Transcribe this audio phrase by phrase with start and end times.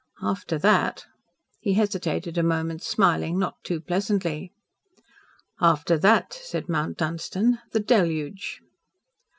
[0.23, 1.05] After that"
[1.59, 4.51] he hesitated a moment, smiling not too pleasantly.
[5.61, 8.61] "After that," said Mount Dunstan, "the Deluge."